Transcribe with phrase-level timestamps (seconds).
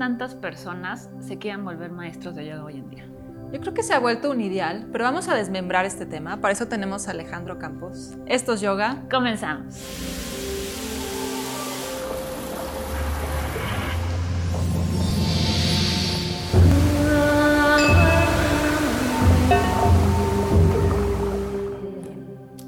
[0.00, 3.04] tantas personas se quieran volver maestros de yoga hoy en día?
[3.52, 6.40] Yo creo que se ha vuelto un ideal, pero vamos a desmembrar este tema.
[6.40, 8.16] Para eso tenemos a Alejandro Campos.
[8.24, 9.02] Esto es yoga.
[9.10, 9.74] Comenzamos.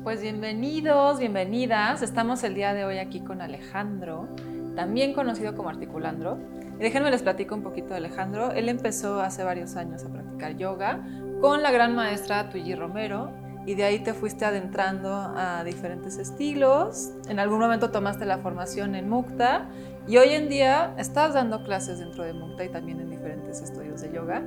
[0.02, 2.02] Pues bienvenidos, bienvenidas.
[2.02, 4.28] Estamos el día de hoy aquí con Alejandro,
[4.74, 6.38] también conocido como Articulandro.
[6.78, 8.52] Y déjenme les platico un poquito de Alejandro.
[8.52, 11.06] Él empezó hace varios años a practicar yoga
[11.40, 13.32] con la gran maestra Tuyi Romero
[13.64, 17.12] y de ahí te fuiste adentrando a diferentes estilos.
[17.28, 19.68] En algún momento tomaste la formación en Mukta
[20.06, 24.00] y hoy en día estás dando clases dentro de Mukta y también en diferentes estudios
[24.00, 24.42] de yoga.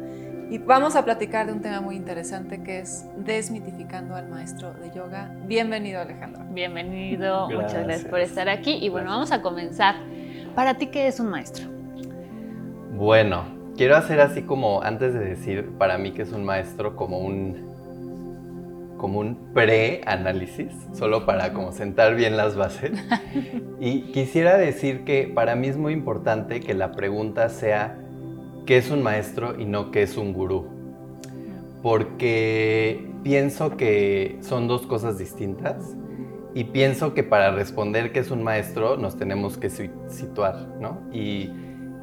[0.50, 4.92] Y vamos a platicar de un tema muy interesante que es desmitificando al maestro de
[4.96, 5.32] yoga.
[5.48, 6.44] Bienvenido Alejandro.
[6.52, 8.78] Bienvenido, muchas gracias por estar aquí.
[8.80, 9.96] Y bueno, vamos a comenzar.
[10.54, 11.66] ¿Para ti qué es un maestro?
[12.94, 17.18] Bueno, quiero hacer así como, antes de decir para mí que es un maestro, como
[17.18, 22.92] un, como un pre-análisis, solo para como sentar bien las bases.
[23.78, 27.98] Y quisiera decir que para mí es muy importante que la pregunta sea,
[28.66, 30.68] ¿qué es un maestro y no qué es un gurú?
[31.82, 35.96] Porque pienso que son dos cosas distintas
[36.54, 41.02] y pienso que para responder qué es un maestro nos tenemos que situar, ¿no?
[41.12, 41.52] Y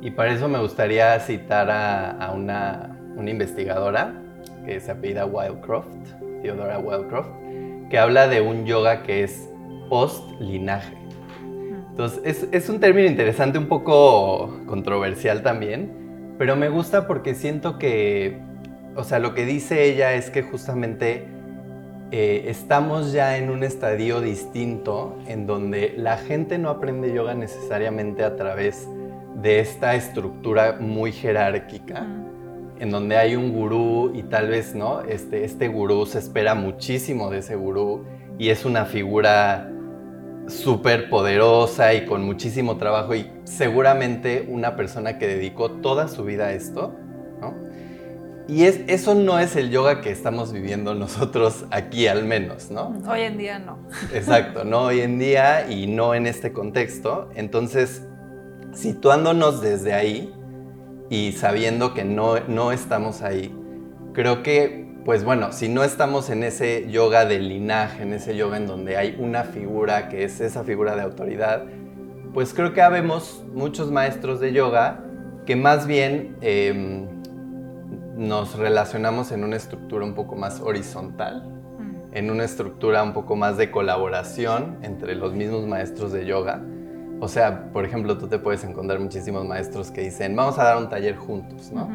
[0.02, 4.20] y para eso me gustaría citar a, una, investigadora
[4.66, 5.86] que se apellida Wildcroft,
[6.42, 7.30] Theodora Wildcroft,
[7.88, 9.48] que habla de un yoga que es
[9.88, 10.96] post-linaje.
[11.90, 16.01] Entonces, es, es, un término interesante, un poco controversial también,
[16.42, 18.40] pero me gusta porque siento que,
[18.96, 21.28] o sea, lo que dice ella es que justamente
[22.10, 28.24] eh, estamos ya en un estadio distinto en donde la gente no aprende yoga necesariamente
[28.24, 28.88] a través
[29.36, 32.08] de esta estructura muy jerárquica,
[32.80, 35.02] en donde hay un gurú y tal vez, ¿no?
[35.02, 38.04] Este, este gurú se espera muchísimo de ese gurú
[38.36, 39.71] y es una figura
[40.52, 46.46] súper poderosa y con muchísimo trabajo y seguramente una persona que dedicó toda su vida
[46.46, 46.94] a esto,
[47.40, 47.54] ¿no?
[48.48, 52.94] Y es, eso no es el yoga que estamos viviendo nosotros aquí al menos, ¿no?
[53.08, 53.78] Hoy en día no.
[54.12, 57.30] Exacto, no hoy en día y no en este contexto.
[57.34, 58.02] Entonces,
[58.74, 60.32] situándonos desde ahí
[61.08, 63.54] y sabiendo que no, no estamos ahí,
[64.12, 68.56] creo que, pues bueno, si no estamos en ese yoga de linaje, en ese yoga
[68.56, 71.64] en donde hay una figura que es esa figura de autoridad,
[72.32, 75.04] pues creo que habemos muchos maestros de yoga
[75.44, 77.06] que más bien em,
[78.16, 81.48] nos relacionamos en una estructura un poco más horizontal,
[81.78, 82.16] mm.
[82.16, 86.62] en una estructura un poco más de colaboración entre los mismos maestros de yoga
[87.22, 90.76] o sea, por ejemplo, tú te puedes encontrar muchísimos maestros que dicen, vamos a dar
[90.76, 91.88] un taller juntos, ¿no?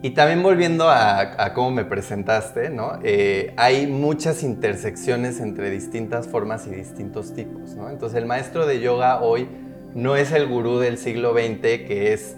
[0.00, 3.00] Y también volviendo a, cómo me presentaste, ¿no?
[3.02, 7.90] Eh, hay muchas intersecciones entre distintas formas y distintos tipos, ¿no?
[7.90, 9.48] Entonces el maestro de yoga hoy
[9.94, 12.36] no es el gurú del siglo XX que es,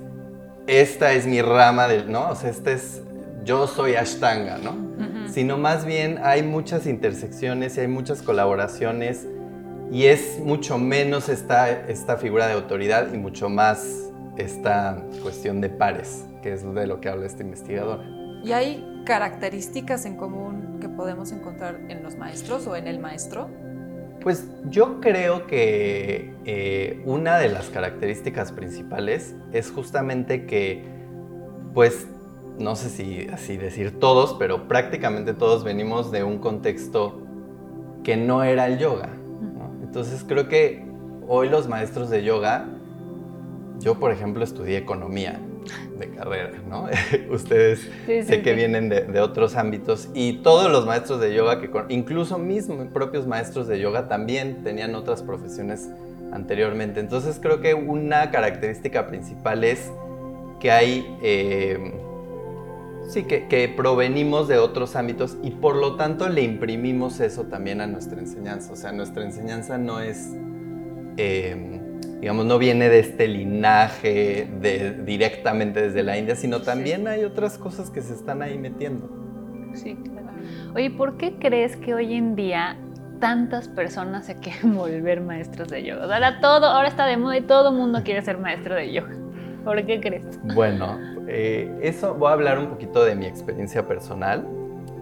[0.67, 2.31] esta es mi rama del, ¿no?
[2.31, 3.03] O sea, este es,
[3.45, 4.89] yo soy Ashtanga, ¿no?
[5.29, 9.27] Sino más bien hay muchas intersecciones y hay muchas colaboraciones
[9.93, 14.10] y es mucho menos esta, esta figura de autoridad y mucho más
[14.41, 18.01] esta cuestión de pares, que es de lo que habla este investigador.
[18.43, 23.49] ¿Y hay características en común que podemos encontrar en los maestros o en el maestro?
[24.21, 30.85] Pues yo creo que eh, una de las características principales es justamente que,
[31.73, 32.07] pues,
[32.59, 37.23] no sé si así decir todos, pero prácticamente todos venimos de un contexto
[38.05, 39.09] que no era el yoga.
[39.83, 40.87] Entonces creo que
[41.27, 42.69] hoy los maestros de yoga,
[43.81, 45.41] yo por ejemplo estudié economía
[45.99, 46.87] de carrera, ¿no?
[47.31, 52.39] Ustedes sé que vienen de, otros ámbitos y todos los maestros de yoga, que incluso
[52.39, 55.89] mis propios maestros de yoga también tenían otras profesiones
[56.33, 57.01] anteriormente.
[57.01, 59.91] Entonces creo que una característica principal es
[60.61, 61.17] que hay...
[61.23, 62.07] Eh,
[63.11, 67.89] Sí, que, provenimos de otros ámbitos y por lo tanto le imprimimos eso también a
[67.89, 68.73] nuestra enseñanza.
[68.73, 70.29] O sea, nuestra enseñanza no es,
[71.17, 71.80] em,
[72.21, 77.59] digamos, no viene de este linaje de, directamente desde la India, sino también hay otras
[77.59, 79.09] cosas que se están ahí metiendo.
[79.75, 80.29] Sí, claro.
[80.75, 82.77] Oye, ¿por qué crees que hoy en día
[83.21, 86.03] tantas personas se quieren volver maestros de yoga?
[86.05, 89.17] Ahora todo, ahora está de moda y todo el mundo quiere ser maestro de yoga.
[89.65, 90.25] ¿Por qué crees?
[90.55, 94.47] Bueno, eh, eso voy a hablar un poquito de mi experiencia personal.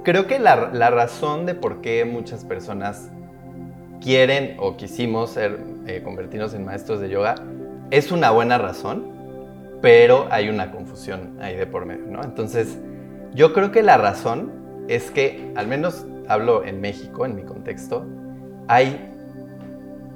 [0.02, 0.56] Creo que la,
[0.90, 3.10] razón de por qué muchas personas
[4.00, 7.34] quieren o quisimos ser, eh, convertirnos en maestros de yoga
[7.90, 9.06] es una buena razón,
[9.80, 12.22] pero hay una confusión ahí de por medio, ¿no?
[12.22, 12.78] Entonces,
[13.34, 14.52] yo creo que la razón
[14.88, 18.06] es que, al menos hablo en México, en mi contexto,
[18.66, 19.10] hay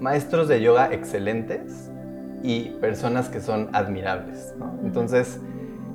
[0.00, 1.90] maestros de yoga excelentes
[2.42, 4.78] y personas que son admirables, ¿no?
[4.84, 5.40] Entonces,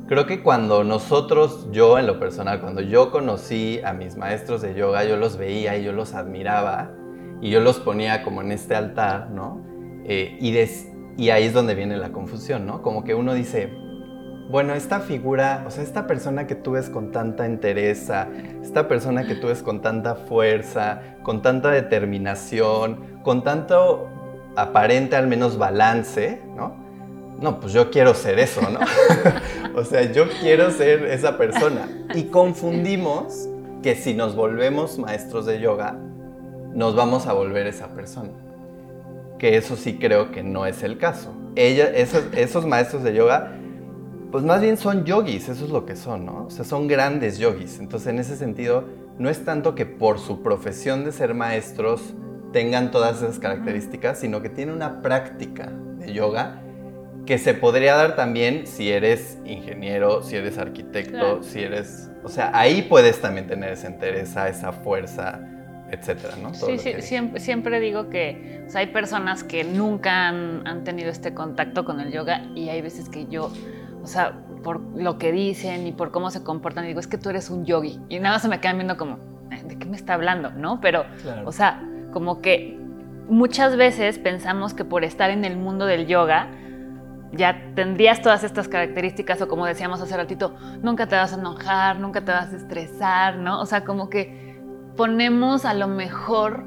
[0.08, 4.74] creo que cuando nosotros, yo en lo personal, cuando yo conocí a mis maestros de
[4.74, 6.92] yoga, yo los veía y yo los admiraba
[7.42, 9.62] y yo los ponía como en este altar, ¿no?
[10.06, 10.56] Eh, y,
[11.22, 12.82] y ahí es donde viene la confusión, ¿no?
[12.82, 13.70] Como que uno dice,
[14.50, 18.30] bueno, esta figura, o sea, esta persona que tú ves con tanta entereza,
[18.64, 24.10] esta persona que tú ves con tanta fuerza, con tanta determinación, con tanto
[24.56, 26.88] aparente al menos balance, ¿no?
[27.42, 28.80] No, pues yo quiero ser eso, ¿no?
[29.80, 31.88] o sea, yo quiero ser esa persona.
[32.16, 33.48] Y confundimos
[33.84, 36.00] que si nos volvemos maestros de yoga,
[36.78, 38.30] nos vamos a volver esa persona.
[39.40, 41.34] Que eso sí creo que no es el caso.
[41.56, 43.56] Ella, esos, esos maestros de yoga,
[44.32, 46.46] pues más bien son yogis, eso es lo que son, ¿no?
[46.46, 47.80] O sea, son grandes yogis.
[47.80, 48.84] Entonces, en ese sentido,
[49.18, 52.14] no es tanto que por su profesión de ser maestros
[52.54, 56.62] tengan todas esas características, sino que tienen una práctica de yoga
[57.26, 62.12] que se podría dar también si eres ingeniero, si eres arquitecto, si eres...
[62.24, 65.42] O sea, ahí puedes también tener esa entereza, esa fuerza,
[65.92, 66.54] etcétera, ¿no?
[66.54, 71.10] sí, sí, siempre, siempre, digo que o sea, hay personas que nunca han, han, tenido
[71.10, 73.52] este contacto con el yoga y hay veces que yo,
[74.04, 77.30] o sea, por lo que dicen y por cómo se comportan, digo, es que tú
[77.30, 78.02] eres un yogi.
[78.10, 79.18] Y nada más se me quedan viendo como,
[79.50, 80.52] ¿de qué me está hablando?
[80.52, 80.82] ¿No?
[80.82, 81.06] Pero,
[81.46, 81.82] o sea,
[82.12, 82.78] como que
[83.30, 86.50] muchas veces pensamos que por estar en el mundo del yoga,
[87.32, 92.00] ya tendrías todas estas características o como decíamos hace ratito, nunca te vas a enojar,
[92.00, 93.60] nunca te vas a estresar, ¿no?
[93.62, 94.47] O sea, como que
[94.98, 96.64] ponemos a lo mejor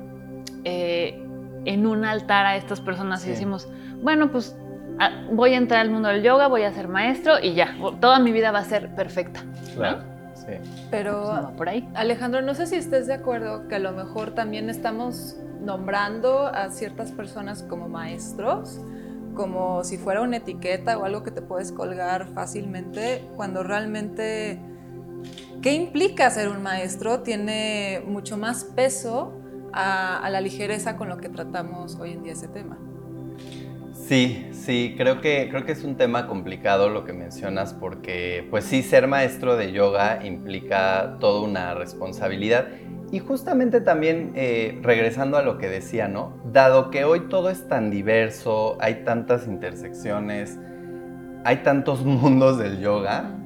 [0.64, 1.22] eh,
[1.64, 3.68] en un altar a estas personas y decimos,
[4.02, 4.56] bueno, pues
[4.98, 8.18] ah, voy a entrar al mundo del yoga, voy a ser maestro y ya, toda
[8.18, 9.42] mi vida va a ser perfecta.
[9.74, 10.04] Claro.
[10.34, 10.54] Sí.
[10.90, 11.86] Pero por ahí.
[11.94, 16.70] Alejandro, no sé si estés de acuerdo que a lo mejor también estamos nombrando a
[16.70, 18.80] ciertas personas como maestros,
[19.34, 24.58] como si fuera una etiqueta o algo que te puedes colgar fácilmente, cuando realmente,
[25.62, 27.20] ¿qué implica ser un maestro?
[27.20, 29.32] Tiene mucho más peso
[29.72, 32.78] a, la ligereza con lo que tratamos hoy en día ese tema.
[33.92, 38.64] Sí, sí, creo que, creo que es un tema complicado lo que mencionas porque, pues
[38.64, 42.66] sí, ser maestro de yoga implica toda una responsabilidad
[43.12, 46.36] y justamente también eh, regresando a lo que decía, ¿no?
[46.52, 50.58] Dado que hoy todo es tan diverso, hay tantas intersecciones,
[51.44, 53.36] hay tantos mundos del yoga,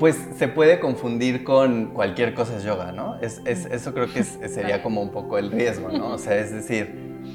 [0.00, 3.20] pues se puede confundir con cualquier cosa es yoga, ¿no?
[3.20, 6.14] Es, eso creo que sería como un poco el riesgo, ¿no?
[6.14, 6.90] O sea, es decir,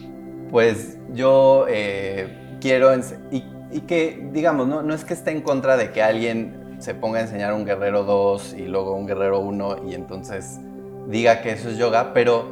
[0.51, 2.89] pues yo eh, quiero,
[3.31, 4.81] y, y, que, digamos, ¿no?
[4.81, 8.03] no es que esté en contra de que alguien se ponga a enseñar un guerrero
[8.03, 10.59] 2 y luego un guerrero 1 y entonces
[11.07, 12.47] diga que eso es yoga, pero,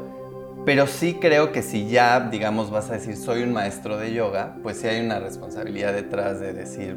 [0.63, 4.57] pero sí creo que si ya, digamos, vas a decir soy un maestro de yoga,
[4.61, 6.95] pues sí hay una responsabilidad detrás de decir,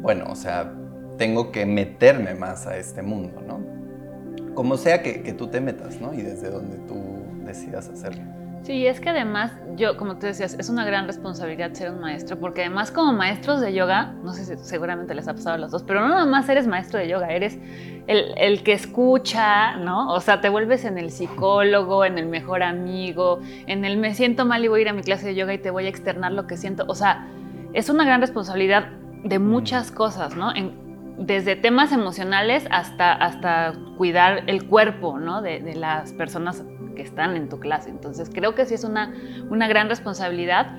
[0.00, 0.72] bueno, o sea,
[1.20, 4.54] tengo que meterme más a este mundo, ¿no?
[4.54, 6.14] Como sea que, que tú te metas, ¿no?
[6.14, 6.96] Y desde donde tú
[7.44, 8.22] decidas hacerlo.
[8.62, 12.40] Sí, es que además, yo, como tú decías, es una gran responsabilidad ser un maestro,
[12.40, 15.70] porque además como maestros de yoga, no sé si seguramente les ha pasado a los
[15.70, 17.58] dos, pero no nada más eres maestro de yoga, eres
[18.06, 20.10] el, el, que escucha, ¿no?
[20.14, 24.46] O sea, te vuelves en el psicólogo, en el mejor amigo, en el me siento
[24.46, 26.32] mal y voy a ir a mi clase de yoga y te voy a externar
[26.32, 26.86] lo que siento.
[26.88, 27.28] O sea,
[27.74, 28.88] es una gran responsabilidad
[29.22, 30.54] de muchas cosas, ¿no?
[30.54, 30.79] En,
[31.20, 35.42] desde temas emocionales hasta, hasta cuidar el cuerpo, ¿no?
[35.42, 36.64] De, de las personas
[36.96, 37.90] que están en tu clase.
[37.90, 39.14] Entonces creo que sí es una,
[39.50, 40.78] una gran responsabilidad.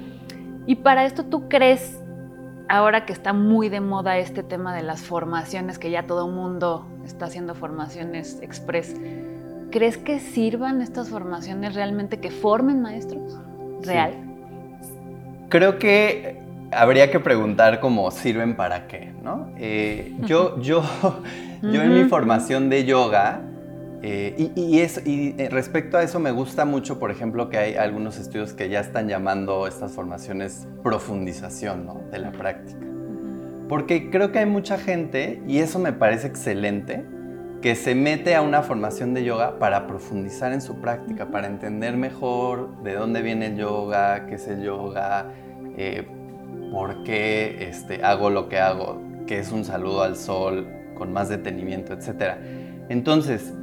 [0.66, 2.02] Y para esto tú crees,
[2.68, 6.34] ahora que está muy de moda este tema de las formaciones, que ya todo el
[6.34, 8.96] mundo está haciendo formaciones express,
[9.70, 13.40] ¿crees que sirvan estas formaciones realmente, que formen maestros?
[13.84, 14.14] ¿Real?
[15.50, 16.41] Creo que
[16.72, 19.52] habría que preguntar cómo sirven para qué, ¿no?
[19.58, 20.84] Eh, yo, yo,
[21.62, 23.42] yo en mi formación de yoga,
[24.04, 28.18] eh, y, y, eh, respecto a eso me gusta mucho, por ejemplo, que hay algunos
[28.18, 32.80] estudios que ya están llamando estas formaciones profundización de la práctica.
[33.70, 37.06] Porque creo que hay mucha gente, y eso me parece excelente,
[37.62, 41.96] que se mete a una formación de yoga para profundizar en su práctica, para entender
[41.96, 45.28] mejor de dónde viene el yoga, qué es el yoga,
[45.78, 46.08] eh,
[46.72, 51.30] por qué este, hago lo que hago, qué es un saludo al sol con más
[51.30, 52.38] detenimiento, etc.
[52.90, 53.54] Entonces,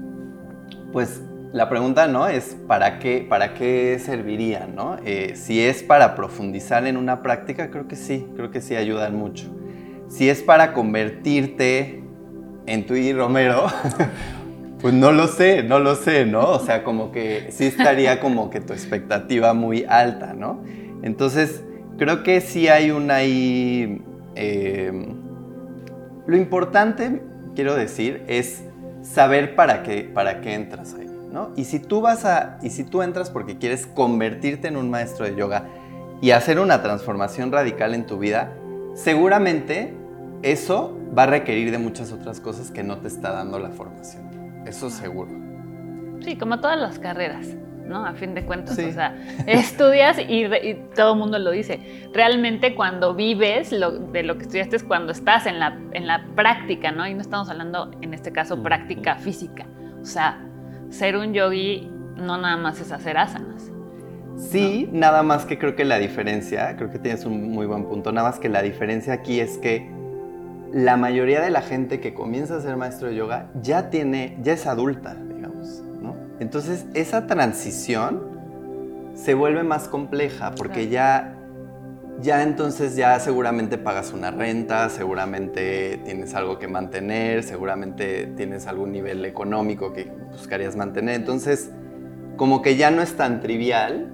[0.93, 1.23] pues
[1.53, 2.29] la pregunta, ¿no?
[2.29, 4.97] Es ¿para qué, para qué serviría, ¿no?
[5.05, 9.17] Eh, si es para profundizar en una práctica, creo que sí, creo que sí ayudan
[9.17, 9.47] mucho.
[10.09, 12.03] Si es para convertirte
[12.67, 13.67] en tu y Romero,
[14.81, 16.51] pues no lo sé, no lo sé, ¿no?
[16.51, 20.63] O sea, como que sí estaría como que tu expectativa muy alta, ¿no?
[21.03, 21.63] Entonces,
[21.99, 24.03] creo que sí hay una ahí...
[24.35, 25.15] Eh,
[26.27, 27.23] lo importante,
[27.55, 28.63] quiero decir, es
[29.03, 31.09] saber para qué, para qué entras ahí.
[31.33, 31.51] ¿no?
[31.57, 35.27] Y si tú vas a, y si tú entras porque quieres convertirte en un maestro
[35.27, 35.65] de yoga
[36.21, 38.53] y hacer una transformación radical en tu vida,
[38.95, 39.95] seguramente
[40.43, 44.63] eso va a requerir de muchas otras cosas que no te está dando la formación.
[44.67, 45.31] Eso seguro.
[46.25, 47.47] Sí, como todas las carreras,
[47.89, 48.05] ¿no?
[48.05, 49.17] A fin de cuentas, o sea,
[49.47, 50.49] estudias y,
[50.95, 51.81] todo el mundo lo dice.
[52.13, 56.27] Realmente cuando vives lo, de lo que estudiaste es cuando estás en la, en la
[56.37, 57.07] práctica, ¿no?
[57.07, 59.67] Y no estamos hablando, en este caso, práctica física.
[60.01, 60.41] O sea,
[60.91, 63.71] ser un yogi no nada más es hacer asanas.
[64.37, 68.13] Sí, nada más que creo que la diferencia, creo que tienes un muy buen punto,
[68.13, 69.91] nada más que la diferencia aquí es que
[70.73, 74.53] la mayoría de la gente que comienza a ser maestro de yoga ya tiene, ya
[74.53, 75.17] es adulta.
[76.41, 78.39] Entonces esa transición
[79.15, 81.35] se vuelve más compleja porque ya
[82.21, 88.93] ya entonces ya seguramente pagas una renta, seguramente tienes algo que mantener, seguramente tienes algún
[88.93, 91.15] nivel económico que buscarías mantener.
[91.15, 91.71] Entonces,
[92.37, 94.13] como que ya no es tan trivial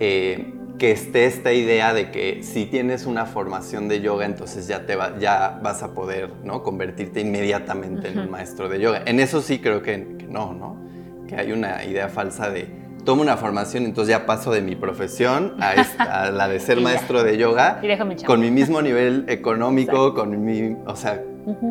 [0.00, 4.86] eh, que esté esta idea de que si tienes una formación de yoga, entonces ya,
[4.86, 6.62] te ya vas a poder ¿no?
[6.64, 9.02] convertirte inmediatamente en un maestro de yoga.
[9.06, 10.89] En eso sí creo que, que no, ¿no?
[11.30, 12.68] Que hay una idea falsa de
[13.04, 17.38] tomo una formación, entonces ya paso de mi profesión a, la de ser maestro de
[17.38, 17.80] yoga
[18.26, 21.22] con mi mismo nivel económico, con mi, o sea,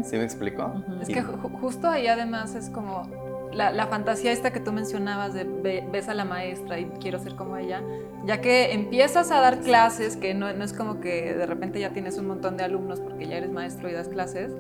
[0.06, 0.82] ¿sí me explico?
[1.02, 3.04] Es que justo ahí además es como
[3.52, 5.44] la, fantasía esta que tú mencionabas de
[5.92, 7.84] ves a la maestra y quiero ser como ella,
[8.26, 11.92] ya que empiezas a dar clases, que no, no es como que de repente ya
[11.92, 14.54] tienes un montón de alumnos porque ya eres maestro y das clases,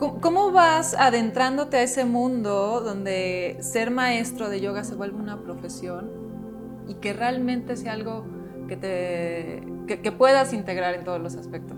[0.00, 6.10] ¿Cómo vas adentrándote a ese mundo donde ser maestro de yoga se vuelve una profesión
[6.88, 8.24] y que realmente sea algo
[8.66, 11.76] que, te, que, puedas integrar en todos los aspectos?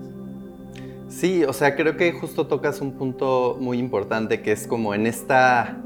[1.09, 5.05] Sí, o sea, creo que justo tocas un punto muy importante que es como en
[5.05, 5.81] esta...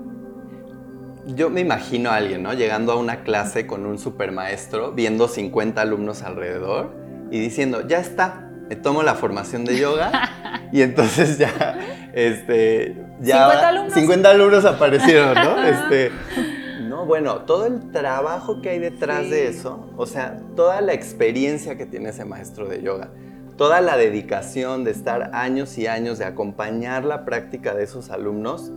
[1.26, 2.54] Yo me imagino a alguien, ¿no?
[2.54, 6.94] Llegando a una clase con un supermaestro, viendo 50 alumnos alrededor
[7.32, 10.12] y diciendo, ya está, tomo la formación de yoga
[10.72, 11.78] y entonces ya,
[12.14, 15.64] este, ya 50 alumnos, 50 alumnos aparecieron, ¿no?
[15.68, 16.12] Este,
[16.88, 21.78] no, bueno, todo el trabajo que hay detrás de eso, o sea, toda la experiencia
[21.78, 23.10] que tiene ese maestro de yoga,
[23.58, 28.72] toda la dedicación de estar años y años de acompañar la práctica de esos alumnos,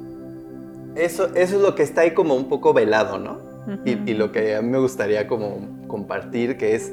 [0.96, 3.50] eso, eso es lo que está ahí como un poco velado, ¿no?
[3.84, 6.92] y, y lo que a mí me gustaría como compartir, que es,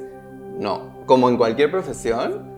[0.59, 2.56] no, como en cualquier profesión,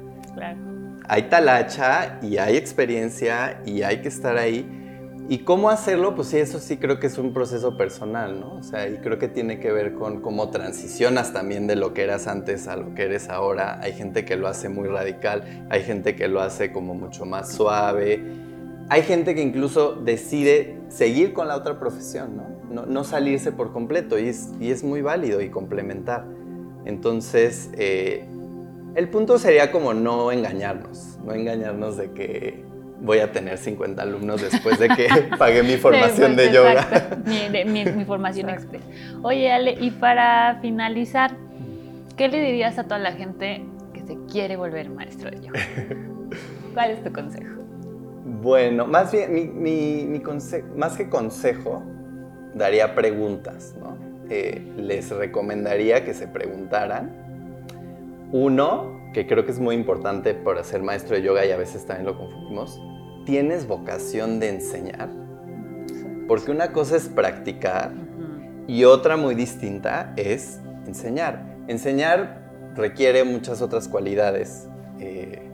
[1.07, 4.75] hay talacha y hay experiencia y hay que estar ahí.
[5.27, 6.15] ¿Y cómo hacerlo?
[6.15, 8.53] Pues sí, eso sí creo que es un proceso personal, ¿no?
[8.53, 12.03] O sea, y creo que tiene que ver con cómo transicionas también de lo que
[12.03, 13.79] eras antes a lo que eres ahora.
[13.81, 17.53] Hay gente que lo hace muy radical, hay gente que lo hace como mucho más
[17.53, 18.23] suave.
[18.89, 22.85] Hay gente que incluso decide seguir con la otra profesión, ¿no?
[22.85, 26.25] No, salirse por completo y es, y es, muy válido y complementar.
[26.85, 28.27] Entonces, eh,
[28.99, 32.65] el punto sería como no engañarnos, no engañarnos de que
[32.99, 36.85] voy a tener 50 alumnos después de que pagué mi formación de yoga.
[37.25, 38.83] Mi, formación express.
[39.21, 41.31] Oye, Ale, y para finalizar,
[42.17, 45.59] ¿qué le dirías a toda la gente que se quiere volver maestro de yoga?
[46.73, 47.55] ¿Cuál es tu consejo?
[48.25, 50.21] Bueno, más bien, mi,
[50.75, 51.83] más que consejo,
[52.53, 53.97] daría preguntas, ¿no?
[54.29, 57.28] Eh, les recomendaría que se preguntaran
[58.31, 61.85] uno, que creo que es muy importante para ser maestro de yoga y a veces
[61.85, 62.79] también lo confundimos,
[63.25, 65.09] ¿tienes vocación de enseñar?
[66.27, 67.91] Porque una cosa es practicar
[68.67, 71.43] y otra muy distinta es enseñar.
[71.67, 74.67] Enseñar requiere muchas otras cualidades
[74.99, 75.49] eh,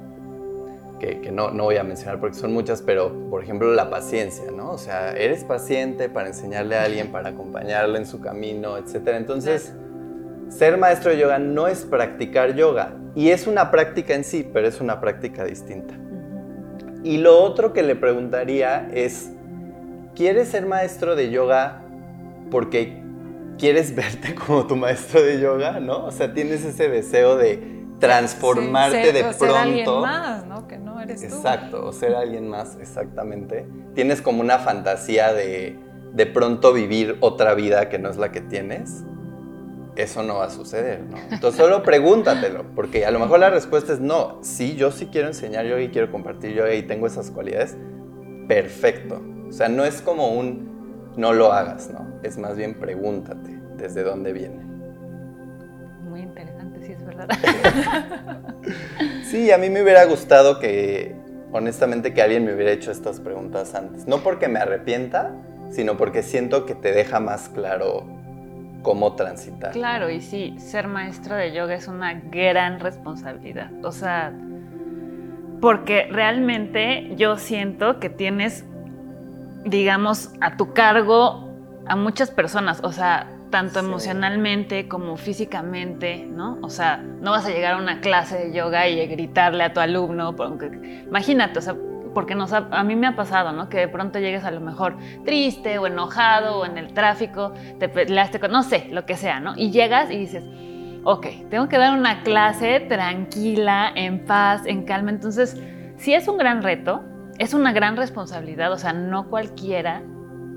[1.00, 4.72] que, no, no, voy a mencionar porque son muchas, pero por ejemplo la paciencia, ¿no?
[4.72, 9.10] O sea, eres paciente para enseñarle a alguien, para acompañarle en su camino, etc.
[9.16, 9.74] Entonces
[10.50, 14.68] ser maestro de yoga no es practicar yoga y es una práctica en sí, pero
[14.68, 15.94] es una práctica distinta.
[17.04, 19.32] Y lo otro que le preguntaría es,
[20.16, 21.84] ¿quieres ser maestro de yoga
[22.52, 23.02] porque
[23.58, 26.06] quieres verte como tu maestro de yoga, no?
[26.06, 29.46] O sea, tienes ese deseo de transformarte de pronto.
[29.46, 30.68] Ser alguien más, ¿no?
[30.68, 31.28] Que no eres tú.
[31.28, 33.66] Exacto, o ser alguien más, exactamente.
[33.94, 35.80] Tienes como una fantasía de
[36.16, 39.04] de pronto vivir otra vida que no es la que tienes,
[39.96, 41.18] eso no va a suceder, ¿no?
[41.32, 45.28] Entonces solo pregúntatelo, porque a lo mejor la respuesta es no, sí, yo sí quiero
[45.28, 47.78] enseñar yoga y quiero compartir yoga y tengo esas cualidades,
[48.48, 49.22] perfecto.
[49.48, 52.20] O sea, no es como un no lo hagas, ¿no?
[52.24, 54.64] Es más bien pregúntate desde dónde viene.
[56.04, 57.28] Muy interesante, sí es verdad.
[59.24, 61.16] sí, a mí me hubiera gustado que,
[61.52, 64.08] honestamente, que alguien me hubiera hecho estas preguntas antes.
[64.08, 65.34] No porque me arrepienta,
[65.70, 68.15] sino porque siento que te deja más claro
[68.86, 69.72] cómo transitar.
[69.72, 73.72] Claro, y sí, ser maestro de yoga es una gran responsabilidad.
[73.84, 74.32] O sea,
[75.60, 78.64] porque realmente yo siento que tienes,
[79.66, 81.50] digamos, a tu cargo
[81.88, 86.60] a muchas personas, o sea, tanto emocionalmente como físicamente, ¿no?
[86.62, 89.80] O sea, no vas a llegar a una clase de yoga y gritarle a tu
[89.80, 91.76] alumno, porque, imagínate, o sea,
[92.16, 93.70] porque nos a mí me ha pasado, ¿no?
[93.70, 97.90] Que de pronto llegues a lo mejor triste o enojado o en el tráfico, te
[97.90, 99.54] peleaste con, no sé, lo que sea, ¿no?
[99.58, 100.44] Y llegas y dices,
[101.04, 105.12] ok, tengo que dar una clase tranquila, en paz, en calma.
[105.12, 105.62] Entonces,
[105.98, 107.04] si es un gran reto,
[107.38, 110.02] es una gran responsabilidad, o sea, no cualquiera,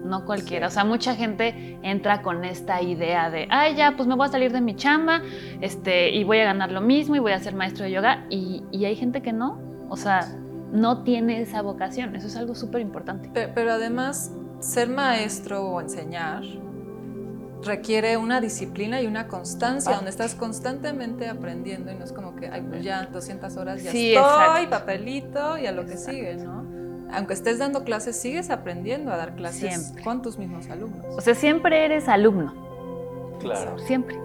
[0.05, 0.69] no cualquiera.
[0.69, 4.31] O sea, mucha gente entra con esta idea de, ay, ya, pues me voy a
[4.31, 5.23] salir de mi chamba
[5.61, 8.27] este, y voy a ganar lo mismo y voy a ser maestro de yoga.
[8.31, 9.61] Y, y hay gente que no.
[9.91, 10.29] O sea,
[10.73, 12.15] no tiene esa vocación.
[12.17, 13.31] Eso es algo súper importante.
[13.55, 16.43] Pero, además, ser maestro o enseñar
[17.65, 22.49] requiere una disciplina y una constancia, donde estás constantemente aprendiendo y no es como que,
[22.49, 26.67] ay, pues ya 200 horas ya estoy, papelito y a lo que sigue, ¿no?
[27.11, 31.07] Aunque estés dando clases, sigues aprendiendo a dar clases con tus mismos alumnos.
[31.17, 32.55] O sea, siempre eres alumno.
[33.41, 33.79] Claro.
[33.79, 34.17] Siempre.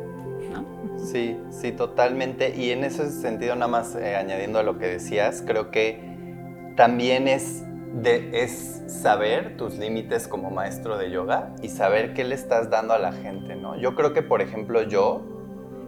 [0.52, 0.66] ¿no?
[1.00, 2.54] Sí, sí, totalmente.
[2.56, 6.13] Y en ese sentido, nada más eh, añadiendo a lo que decías, creo que
[6.76, 7.64] también es,
[7.94, 12.94] de, es saber tus límites como maestro de yoga y saber qué le estás dando
[12.94, 13.76] a la gente, ¿no?
[13.78, 15.24] Yo creo que, por ejemplo, yo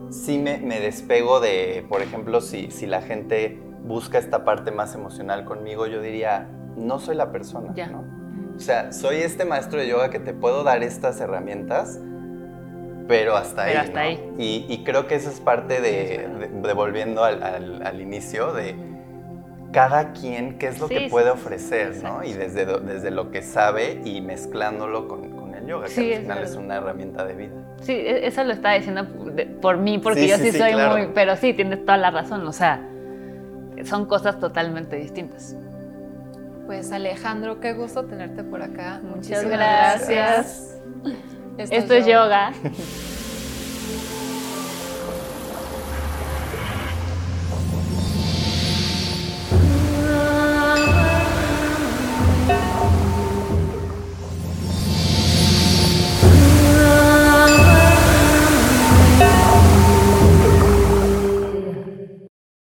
[0.10, 5.46] sí me, despego de, por ejemplo, si, si la gente busca esta parte más emocional
[5.46, 8.04] conmigo, yo diría, no soy la persona, ¿no?
[8.56, 12.00] O sea, soy este maestro de yoga que te puedo dar estas herramientas,
[13.08, 13.76] pero hasta ahí.
[13.76, 14.34] Hasta ahí.
[14.38, 16.28] Y, creo que eso es parte de,
[16.74, 17.44] volviendo al,
[17.84, 18.76] al, inicio, de
[19.76, 22.24] cada quien qué es lo que puede ofrecer, ¿no?
[22.24, 26.56] Y desde, desde lo que sabe y mezclándolo con, el yoga, que al final es,
[26.56, 27.54] una herramienta de vida.
[27.82, 29.06] Sí, e, eso lo estaba diciendo
[29.62, 31.10] por mí, porque yo sí, soy muy...
[31.14, 32.82] Pero sí, tienes toda la razón, o sea,
[33.84, 35.58] son cosas totalmente distintas.
[36.66, 39.02] Pues Alejandro, qué gusto tenerte por acá.
[39.04, 40.80] Muchas gracias.
[41.58, 42.54] Esto, es yoga.